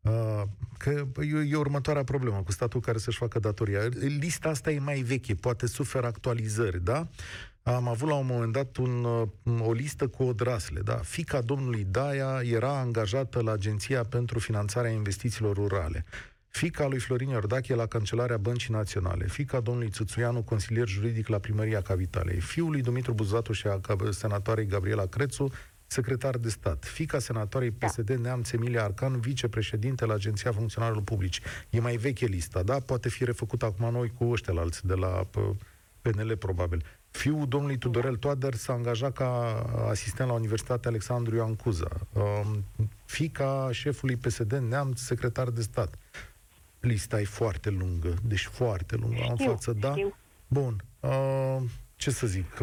[0.00, 0.42] Uh,
[0.78, 3.80] că e, e următoarea problemă cu statul care să-și facă datoria.
[4.18, 7.08] Lista asta e mai veche, poate suferă actualizări, da?
[7.62, 10.96] Am avut la un moment dat un, uh, o listă cu odrasle, da?
[10.96, 16.04] Fica domnului Daia era angajată la Agenția pentru Finanțarea Investițiilor Rurale.
[16.48, 21.80] Fica lui Florin Iordache la Cancelarea Băncii Naționale, fica domnului Țuțuianu, consilier juridic la Primăria
[21.80, 25.52] Capitalei, fiul lui Dumitru Buzatu și a senatoarei Gabriela Crețu,
[25.90, 31.40] secretar de stat, fica senatoarei PSD Neamț Emilia Arcan, vicepreședinte la Agenția Funcționarilor Publici.
[31.70, 32.80] E mai veche lista, da?
[32.80, 35.56] Poate fi refăcută acum noi cu ăștia la alții de la p-
[36.02, 36.84] PNL, probabil.
[37.10, 39.30] Fiul domnului Tudorel Toader s-a angajat ca
[39.88, 41.88] asistent la Universitatea Alexandru Ioan Cuza.
[42.12, 42.64] Um,
[43.04, 45.94] fica șefului PSD Neamț, secretar de stat.
[46.80, 49.22] Lista e foarte lungă, deci foarte lungă.
[49.22, 49.94] Am în față, da?
[50.46, 50.84] Bun.
[51.00, 51.56] Uh,
[51.96, 52.58] ce să zic?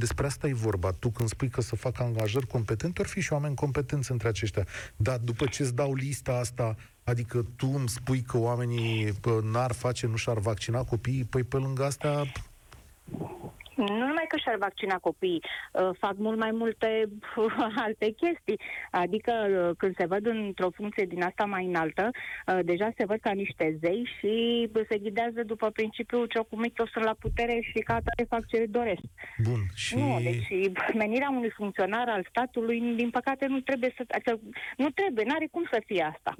[0.00, 0.90] Uh, despre asta e vorba.
[0.98, 4.66] Tu când spui că să fac angajări competente, or fi și oameni competenți între aceștia.
[4.96, 10.06] Dar după ce îți dau lista asta, adică tu îmi spui că oamenii n-ar face,
[10.06, 12.24] nu și-ar vaccina copiii, păi pe lângă asta
[13.76, 16.90] nu numai că și-ar vaccina copiii, uh, fac mult mai multe
[17.36, 18.60] uh, alte chestii.
[18.90, 22.10] Adică uh, când se văd într-o funcție din asta mai înaltă,
[22.62, 24.34] deja se văd ca niște zei și
[24.88, 28.46] se ghidează după principiul ce cu mic eu sunt la putere și ca atare fac
[28.46, 29.04] ce doresc.
[29.48, 29.60] Bun.
[29.74, 29.96] Și...
[29.96, 30.48] Nu, deci
[30.94, 34.04] menirea unui funcționar al statului, din păcate, nu trebuie să...
[34.08, 34.40] Adică,
[34.76, 36.34] nu trebuie, n-are cum să fie asta.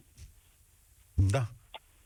[1.15, 1.45] Da,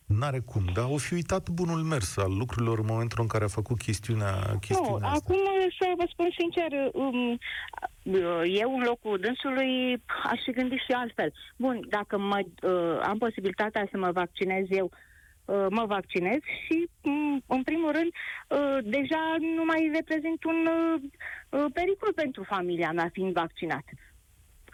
[0.07, 3.49] N-are cum, dar o fi uitat bunul mers al lucrurilor în momentul în care a
[3.49, 5.21] făcut chestiunea, chestiunea nu, asta.
[5.25, 5.41] acum
[5.79, 7.39] să vă spun sincer, um,
[8.45, 11.33] eu în locul dânsului aș fi gândit și altfel.
[11.57, 14.91] Bun, dacă mă, uh, am posibilitatea să mă vaccinez eu,
[15.45, 21.03] uh, mă vaccinez și, um, în primul rând, uh, deja nu mai reprezint un uh,
[21.49, 23.85] uh pericol pentru familia mea fiind vaccinat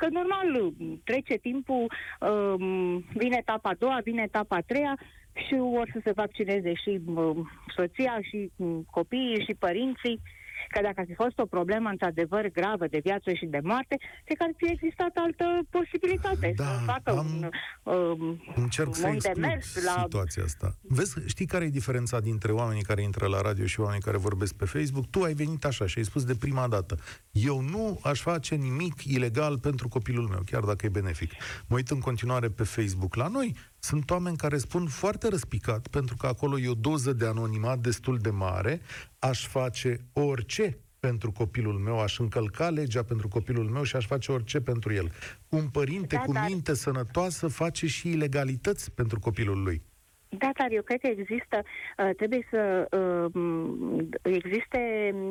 [0.01, 0.73] că normal
[1.05, 4.99] trece timpul, um, vine etapa a doua, vine etapa a treia
[5.47, 7.37] și vor să se vaccineze și uh,
[7.77, 10.21] soția, și uh, copiii, și părinții
[10.69, 14.37] că dacă ar fi fost o problemă într-adevăr gravă de viață și de moarte, cred
[14.37, 17.49] că ar fi existat altă posibilitate da, să facă am, un,
[17.95, 20.75] um, încerc să un demers la situația asta.
[20.83, 24.55] Vezi, știi care e diferența dintre oamenii care intră la radio și oamenii care vorbesc
[24.55, 25.07] pe Facebook?
[25.11, 26.99] Tu ai venit așa și ai spus de prima dată.
[27.31, 31.33] Eu nu aș face nimic ilegal pentru copilul meu, chiar dacă e benefic.
[31.67, 36.17] Mă uit în continuare pe Facebook la noi, sunt oameni care spun foarte răspicat, pentru
[36.17, 38.81] că acolo e o doză de anonimat destul de mare,
[39.19, 44.33] aș face orice pentru copilul meu, aș încălca legea pentru copilul meu și aș face
[44.33, 45.11] orice pentru el.
[45.49, 46.45] Un părinte da, cu dar...
[46.49, 49.83] minte sănătoasă face și ilegalități pentru copilul lui.
[50.29, 54.81] Da, dar eu cred că există, uh, trebuie să uh, existe,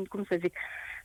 [0.08, 0.54] cum să zic,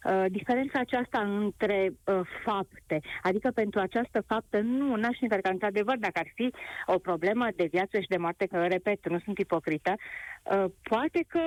[0.04, 6.18] Uh, diferența aceasta între uh, fapte, adică pentru această faptă nu, n-aș încerca, într-adevăr, dacă
[6.18, 6.52] ar fi
[6.86, 11.40] o problemă de viață și de moarte, că, repet, nu sunt ipocrită, uh, poate că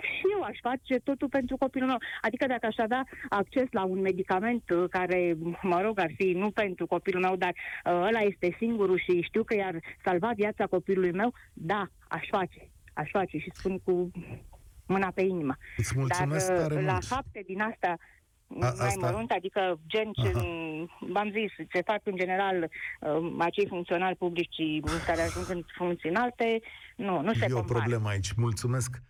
[0.00, 1.98] și eu aș face totul pentru copilul meu.
[2.20, 6.50] Adică dacă aș avea acces la un medicament uh, care, mă rog, ar fi nu
[6.50, 11.12] pentru copilul meu, dar uh, ăla este singurul și știu că i-ar salva viața copilului
[11.12, 12.70] meu, da, aș face.
[12.94, 14.10] Aș face și spun cu
[14.90, 15.56] mâna pe inimă.
[15.76, 17.04] Îți mulțumesc Dar tare la mult.
[17.04, 17.96] fapte din asta
[18.60, 19.06] a, mai asta...
[19.06, 20.32] mărunt, adică gen ce,
[21.12, 26.60] v-am zis, ce fac în general uh, acei funcționali publici care ajung în funcții înalte,
[26.96, 28.32] nu, nu se E o problemă aici.
[28.32, 29.02] Mulțumesc.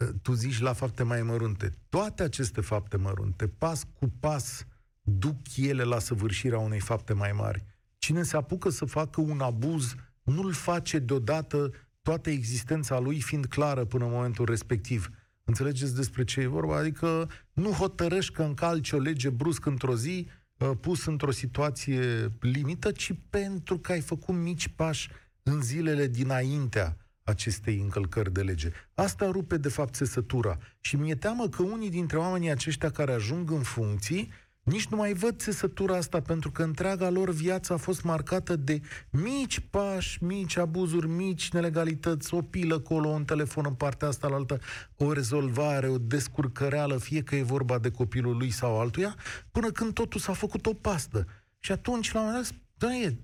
[0.00, 1.70] Uh, tu zici la fapte mai mărunte.
[1.88, 4.66] Toate aceste fapte mărunte, pas cu pas,
[5.02, 7.64] duc ele la săvârșirea unei fapte mai mari.
[7.98, 11.70] Cine se apucă să facă un abuz, nu-l face deodată
[12.02, 15.08] toată existența lui fiind clară până în momentul respectiv.
[15.44, 16.76] Înțelegeți despre ce e vorba?
[16.76, 20.28] Adică nu hotărăști că încalci o lege brusc într-o zi,
[20.58, 25.10] uh, pus într-o situație limită, ci pentru că ai făcut mici pași
[25.42, 28.70] în zilele dinaintea acestei încălcări de lege.
[28.94, 30.58] Asta rupe, de fapt, țesătura.
[30.80, 34.32] Și mi-e teamă că unii dintre oamenii aceștia care ajung în funcții
[34.64, 38.80] nici nu mai văd țesătura asta, pentru că întreaga lor viață a fost marcată de
[39.10, 44.34] mici pași, mici abuzuri, mici nelegalități, o pilă acolo, un telefon în partea asta la
[44.34, 44.58] altă,
[44.96, 49.14] o rezolvare, o descurcăreală, fie că e vorba de copilul lui sau altuia,
[49.52, 51.26] până când totul s-a făcut o pastă.
[51.58, 52.58] Și atunci, la un moment dat,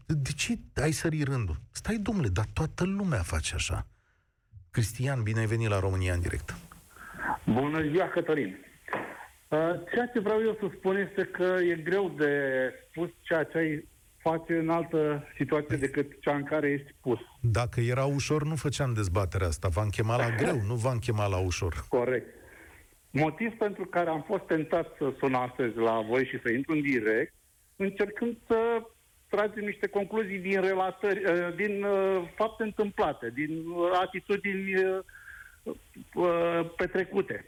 [0.07, 1.61] da, de ce ai sări rândul?
[1.71, 3.87] Stai, domnule, dar toată lumea face așa.
[4.71, 6.55] Cristian, bine ai venit la România în direct.
[7.45, 8.57] Bună ziua, Cătălin.
[9.51, 9.59] Uh,
[9.93, 12.33] ceea ce vreau eu să spun este că e greu de
[12.89, 17.19] spus ceea ce ai face în altă situație decât cea în care ești pus.
[17.41, 19.69] Dacă era ușor, nu făceam dezbaterea asta.
[19.69, 21.85] V-am chemat la greu, nu v-am chemat la ușor.
[21.89, 22.27] Corect.
[23.11, 26.81] Motiv pentru care am fost tentat să sun astăzi la voi și să intru în
[26.81, 27.35] direct,
[27.77, 28.83] încercând să
[29.29, 33.65] tragem niște concluzii din relatări, uh, din uh, fapte întâmplate, din
[34.01, 34.75] atitudini
[36.77, 37.45] petrecute.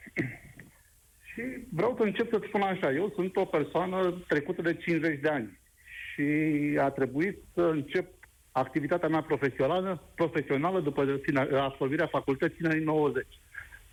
[1.33, 5.29] Și vreau să încep să spun așa, eu sunt o persoană trecută de 50 de
[5.29, 5.59] ani
[6.13, 6.27] și
[6.79, 8.07] a trebuit să încep
[8.53, 11.21] activitatea mea profesională, profesională după
[11.53, 13.27] absolvirea facultății în anii 90.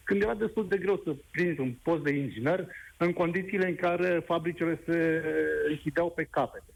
[0.04, 4.24] Când era destul de greu să prinzi un post de inginer în condițiile în care
[4.26, 5.24] fabricile se
[5.70, 6.74] închideau pe capete.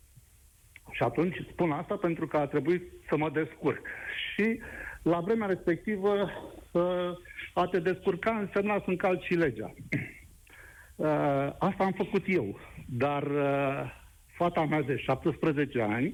[0.92, 3.88] Și atunci spun asta pentru că a trebuit să mă descurc.
[4.34, 4.60] Și
[5.02, 6.32] la vremea respectivă
[7.54, 9.74] a te descurca însemna să încalci legea.
[10.96, 13.92] Uh, asta am făcut eu, dar uh,
[14.36, 16.14] fata mea de 17 ani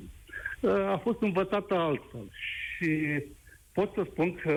[0.62, 2.30] uh, a fost învățată altfel.
[2.78, 3.24] Și
[3.74, 4.54] pot să spun că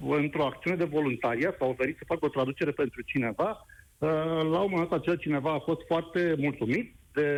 [0.00, 3.66] într-o acțiune de voluntariat s-a oferit să fac o traducere pentru cineva.
[3.98, 4.08] Uh,
[4.50, 7.30] la un moment dat acel cineva a fost foarte mulțumit de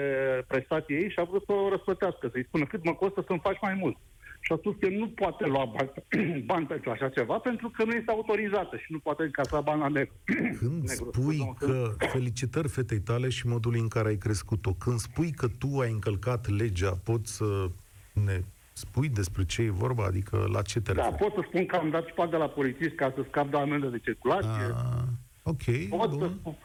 [0.49, 3.59] prestație ei și a vrut să o răsplătească, să-i spună cât mă costă să-mi faci
[3.61, 3.97] mai mult.
[4.41, 5.91] Și a spus că nu poate lua bani,
[6.51, 9.89] bani pentru așa ceva pentru că nu este autorizată și nu poate încasa bani la
[9.89, 10.15] negru.
[10.59, 15.31] Când negru, spui că felicitări fetei tale și modul în care ai crescut-o, când spui
[15.31, 17.71] că tu ai încălcat legea, poți să
[18.13, 18.41] ne
[18.73, 20.05] spui despre ce e vorba?
[20.05, 22.95] Adică la ce te Da, pot să spun că am dat șpag de la polițist
[22.95, 24.65] ca să scap de amendă de circulație.
[24.75, 25.05] A,
[25.43, 26.19] ok, pot, bun.
[26.19, 26.57] să spun,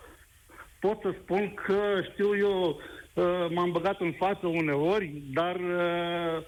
[0.79, 1.79] pot să spun că,
[2.12, 2.79] știu eu,
[3.13, 6.43] uh, m-am băgat în față uneori, dar uh,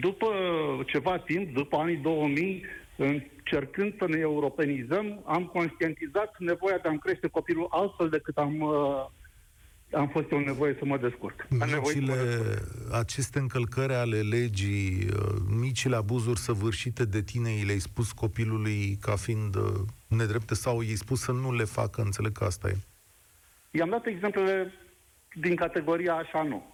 [0.00, 0.26] după
[0.86, 2.64] ceva timp, după anii 2000,
[2.96, 9.06] încercând să ne europenizăm, am conștientizat nevoia de a-mi crește copilul altfel decât am, uh,
[9.92, 11.46] am fost eu nevoie să mă descurc.
[11.60, 12.94] Am nevoie să mă Micile, descurc.
[12.94, 19.16] aceste încălcări ale legii, uh, micile abuzuri săvârșite de tine, i le-ai spus copilului ca
[19.16, 19.62] fiind uh,
[20.08, 22.76] nedrepte sau i-ai spus să nu le facă, înțeleg că asta e.
[23.70, 24.72] I-am dat exemplele
[25.34, 26.70] din categoria așa nu.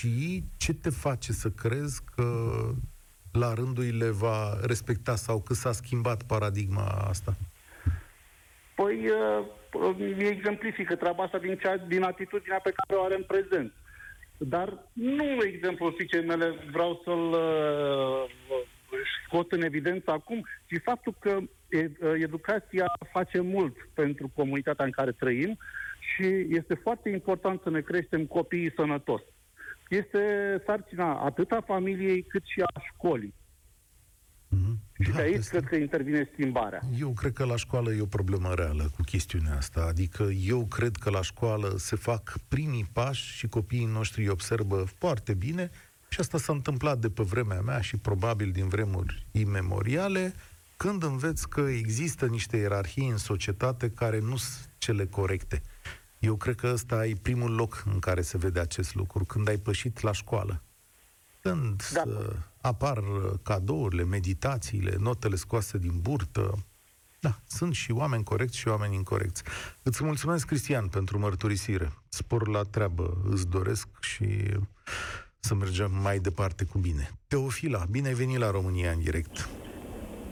[0.00, 2.24] Și ce te face să crezi că
[3.32, 7.36] la rândul ei le va respecta sau că s-a schimbat paradigma asta?
[8.74, 13.22] Păi, uh, mi exemplifică treaba asta din, cea, din atitudinea pe care o are în
[13.22, 13.72] prezent.
[14.36, 18.30] Dar nu exemplul fiicei mele vreau să-l uh,
[19.26, 24.90] scot în evidență acum, ci faptul că e- uh, educația face mult pentru comunitatea în
[24.90, 25.58] care trăim
[26.14, 29.22] și este foarte important să ne creștem copiii sănătos.
[29.90, 30.18] Este
[30.66, 33.34] sarcina atât a familiei cât și a școlii.
[35.02, 36.80] Și Da, de aici asta- cred că intervine schimbarea.
[36.98, 39.80] Eu cred că la școală e o problemă reală cu chestiunea asta.
[39.88, 44.84] Adică eu cred că la școală se fac primii pași și copiii noștri îi observă
[44.98, 45.70] foarte bine
[46.08, 50.32] și asta s-a întâmplat de pe vremea mea și probabil din vremuri imemoriale,
[50.76, 55.62] când înveți că există niște ierarhii în societate care nu sunt cele corecte.
[56.20, 59.56] Eu cred că ăsta e primul loc în care se vede acest lucru, când ai
[59.56, 60.62] pășit la școală.
[61.42, 62.02] Când Da.
[62.06, 62.30] uh,
[62.60, 66.58] apar uh, cadourile, meditațiile, notele scoase din burtă,
[67.20, 69.42] da, sunt și oameni corecți și oameni incorrecți.
[69.82, 71.92] Îți mulțumesc, Cristian, pentru mărturisire.
[72.08, 74.26] Spor la treabă îți doresc și
[75.38, 77.10] să mergem mai departe cu bine.
[77.26, 79.48] Teofila, bine ai venit la România în direct.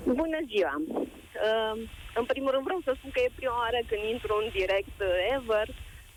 [0.04, 1.06] Bună ziua!
[1.46, 1.74] Uh,
[2.20, 5.34] în primul rând vreau să spun că e prima oară când intru în direct uh,
[5.36, 5.66] ever,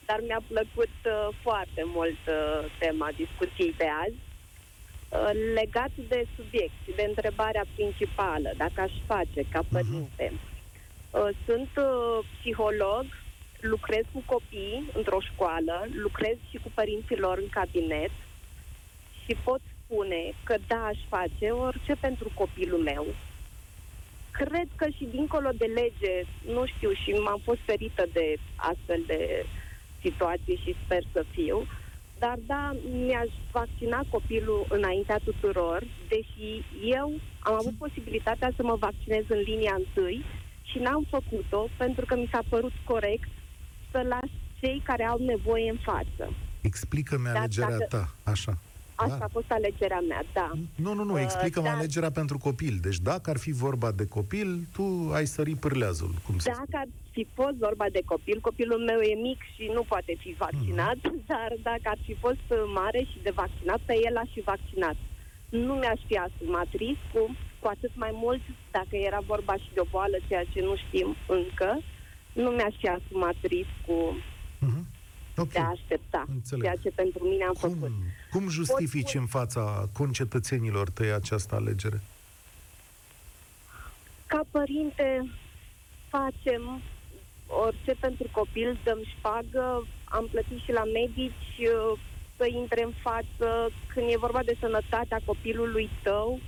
[0.07, 4.19] dar mi-a plăcut uh, foarte mult uh, tema discuției de azi.
[5.09, 10.25] Uh, legat de subiect și de întrebarea principală, dacă aș face ca părinte.
[11.11, 13.05] Uh, sunt uh, psiholog,
[13.59, 18.11] lucrez cu copii într-o școală, lucrez și cu părinții lor în cabinet
[19.23, 23.05] și pot spune că da, aș face orice pentru copilul meu.
[24.31, 26.13] Cred că și dincolo de lege,
[26.55, 29.45] nu știu, și m-am fost ferită de astfel de
[30.01, 31.67] situații și sper să fiu,
[32.19, 36.47] dar da, mi-aș vaccina copilul înaintea tuturor, deși
[36.99, 37.07] eu
[37.39, 40.25] am avut posibilitatea să mă vaccinez în linia întâi
[40.61, 43.29] și n-am făcut-o pentru că mi s-a părut corect
[43.91, 46.33] să las cei care au nevoie în față.
[46.61, 48.57] Explică-mi Da, alegerea dacă- ta, așa.
[49.03, 49.25] Asta Da.
[49.25, 50.51] a fost alegerea mea, da.
[50.75, 52.77] Nu, nu, nu, Uh, explică-mi dar- alegerea pentru copil.
[52.81, 56.65] Deci dacă ar fi vorba de copil, tu ai sări pârleazul, cum se spune.
[56.69, 60.35] Dacă ar fi fost vorba de copil, copilul meu e mic și nu poate fi
[60.45, 60.97] vaccinat,
[61.31, 64.95] dar dacă ar fi fost uh, mare și de vaccinat, pe el aș fi vaccinat.
[65.49, 69.87] Nu mi-aș fi asumat riscul, cu atât mai mult dacă era vorba și de o
[69.95, 71.69] boală, ceea ce nu știm încă,
[72.33, 74.09] nu mi-aș fi asumat riscul
[74.59, 74.85] Mhm.
[75.37, 75.51] Ok.
[75.51, 76.63] de a aștepta, Înțeleg.
[76.63, 77.91] ceea ce pentru mine am Cum, făcut.
[78.31, 82.01] Cum justifici în fața concetățenilor tăi această alegere?
[84.25, 85.29] Ca părinte
[86.09, 86.81] facem
[87.47, 91.99] orice pentru copil, dăm șpagă, am plătit și la medici uh,
[92.37, 93.69] să intre în față.
[93.93, 96.39] Când e vorba de sănătatea copilului tău,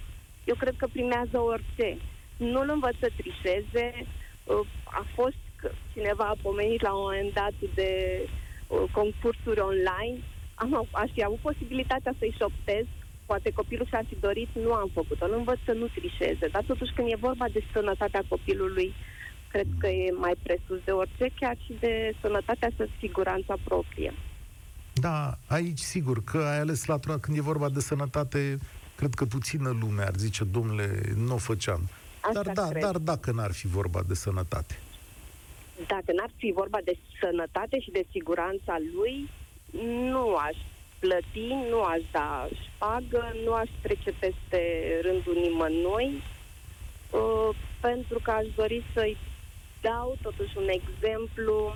[0.46, 1.98] eu cred că primează orice.
[2.38, 4.06] Nu-l învăț să trișeze.
[4.44, 7.92] Uh, A fost că cineva a pomenit la un moment dat de
[8.68, 10.18] uh, concursuri online.
[10.64, 12.86] Am, aș fi avut posibilitatea să-i șoptez
[13.26, 15.26] poate copilul și-ar fi dorit, nu am făcut-o.
[15.26, 16.47] Îl învăț să nu trișeze.
[16.51, 18.93] Dar totuși când e vorba de sănătatea copilului,
[19.51, 24.14] cred că e mai presus de orice, chiar și de sănătatea să siguranța proprie.
[24.93, 28.57] Da, aici sigur că ai ales latura când e vorba de sănătate,
[28.95, 31.89] cred că puțină lume ar zice, domnule, nu o făceam.
[32.20, 32.82] Asta Dar, da, cred.
[32.82, 34.80] dar dacă n-ar fi vorba de sănătate.
[35.88, 39.30] dacă n-ar fi vorba de sănătate și de siguranța lui,
[39.82, 40.58] nu aș
[41.00, 44.62] plăti, nu aș da șpagă, nu aș trece peste
[45.02, 46.24] rândul nimănui,
[47.12, 49.18] uh, pentru că aș dori să-i
[49.82, 51.76] dau totuși un exemplu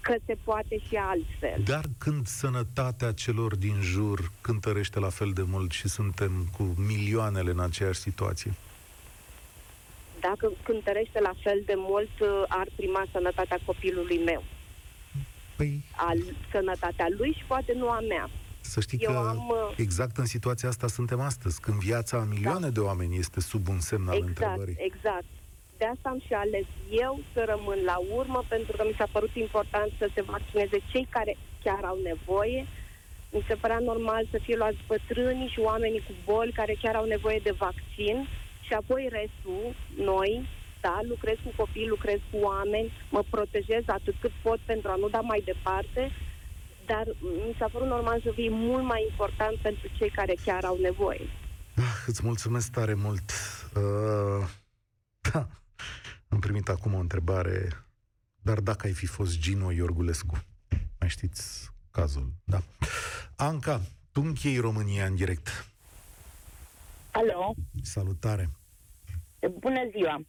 [0.00, 1.62] că se poate și altfel.
[1.64, 7.50] Dar când sănătatea celor din jur cântărește la fel de mult și suntem cu milioanele
[7.50, 8.52] în aceeași situație?
[10.20, 14.42] Dacă cântărește la fel de mult, uh, ar prima sănătatea copilului meu.
[15.56, 15.84] Păi...
[15.96, 16.18] Al,
[16.50, 18.30] sănătatea lui și poate nu a mea.
[18.60, 22.24] Să știi Eu că am, uh, exact în situația asta suntem astăzi, când viața a
[22.24, 22.68] milioane da.
[22.68, 24.76] de oameni este sub un semn al exact, întrebării.
[24.78, 25.24] Exact,
[25.78, 29.34] de asta am și ales eu să rămân la urmă, pentru că mi s-a părut
[29.34, 32.66] important să se vaccineze cei care chiar au nevoie.
[33.32, 37.04] Mi se părea normal să fie luați bătrânii și oamenii cu boli care chiar au
[37.04, 38.28] nevoie de vaccin
[38.66, 40.48] și apoi restul, noi,
[40.86, 45.08] da, lucrez cu copii, lucrez cu oameni, mă protejez atât cât pot pentru a nu
[45.08, 46.10] da mai departe,
[46.86, 50.78] dar mi s-a părut normal să fie mult mai important pentru cei care chiar au
[50.80, 51.26] nevoie.
[51.76, 53.32] Ah, îți mulțumesc tare mult.
[53.76, 54.48] Uh,
[55.32, 55.48] da.
[56.28, 57.68] Am primit acum o întrebare,
[58.42, 60.44] dar dacă ai fi fost Gino Iorgulescu,
[60.98, 62.58] mai știți cazul, da?
[63.36, 63.80] Anca,
[64.12, 65.48] tu închei România în direct.
[67.10, 67.54] Alo?
[67.82, 68.50] Salutare!
[69.60, 70.20] Bună ziua!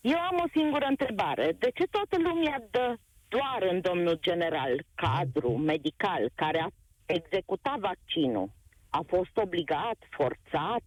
[0.00, 1.56] Eu am o singură întrebare.
[1.58, 2.96] De ce toată lumea dă
[3.28, 6.68] doar în domnul general, cadru medical, care a
[7.06, 8.50] executat vaccinul?
[8.88, 10.84] A fost obligat, forțat?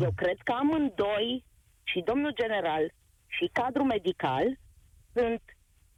[0.00, 1.44] Eu cred că amândoi
[1.82, 2.92] și domnul general
[3.26, 4.58] și cadrul medical
[5.12, 5.42] sunt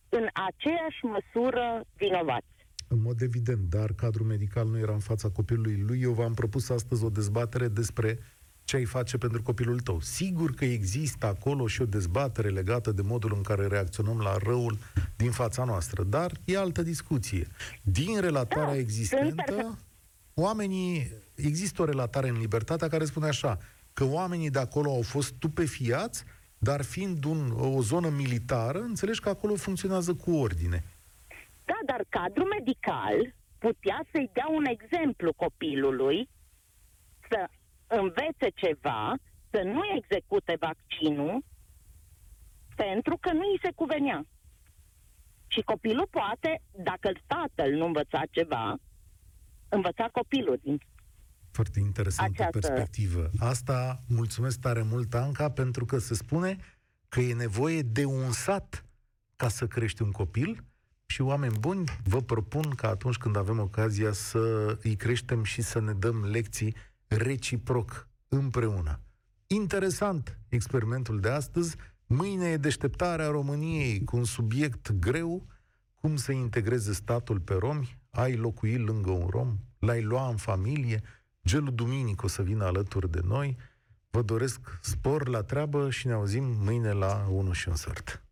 [0.08, 2.46] în aceeași măsură vinovați.
[2.88, 6.00] În mod evident, dar cadrul medical nu era în fața copilului lui.
[6.02, 8.18] Eu v-am propus astăzi o dezbatere despre
[8.72, 10.00] ce ai face pentru copilul tău.
[10.00, 14.78] Sigur că există acolo și o dezbatere legată de modul în care reacționăm la răul
[15.16, 17.46] din fața noastră, dar e altă discuție.
[17.82, 19.78] Din relatarea da, existentă,
[20.34, 23.58] oamenii, există o relatare în Libertatea care spune așa,
[23.92, 26.24] că oamenii de acolo au fost stupefiați,
[26.58, 30.84] dar fiind un, o zonă militară, înțelegi că acolo funcționează cu ordine.
[31.64, 36.28] Da, dar cadrul medical putea să-i dea un exemplu copilului
[37.28, 37.48] să
[38.00, 39.14] învețe ceva,
[39.50, 41.44] să nu execute vaccinul,
[42.76, 44.26] pentru că nu îi se cuvenea.
[45.46, 48.76] Și copilul poate, dacă tatăl nu învăța ceva,
[49.68, 50.78] învăța copilul din
[51.50, 52.58] foarte interesantă Această...
[52.58, 53.30] perspectivă.
[53.38, 56.56] Asta mulțumesc tare mult, Anca, pentru că se spune
[57.08, 58.84] că e nevoie de un sat
[59.36, 60.64] ca să crești un copil
[61.06, 65.80] și oameni buni, vă propun că atunci când avem ocazia să îi creștem și să
[65.80, 66.74] ne dăm lecții
[67.16, 69.00] reciproc împreună.
[69.46, 71.76] Interesant experimentul de astăzi.
[72.06, 75.46] Mâine e deșteptarea României cu un subiect greu,
[76.00, 81.02] cum să integreze statul pe romi, ai locui lângă un rom, l-ai lua în familie,
[81.44, 83.56] Gelu Duminic o să vină alături de noi.
[84.10, 88.22] Vă doresc spor la treabă și ne auzim mâine la 1 și un sfert.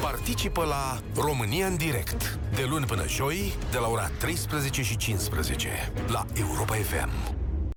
[0.00, 5.68] Participă la România în direct, de luni până joi, de la ora 13 și 15,
[6.08, 7.46] la Europa FM.